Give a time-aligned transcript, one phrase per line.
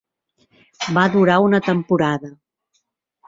[0.97, 2.31] Va durar una temporada.